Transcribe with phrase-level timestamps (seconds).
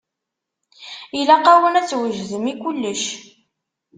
[1.19, 3.03] Ilaq-awen ad twejdem i kullec.